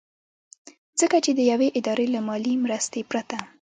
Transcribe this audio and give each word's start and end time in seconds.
ځکه 0.99 1.17
چې 1.25 1.31
د 1.35 1.39
يوې 1.51 1.69
ادارې 1.79 2.07
له 2.15 2.19
مالي 2.27 2.53
مرستې 2.63 3.01
پرته 3.11 3.37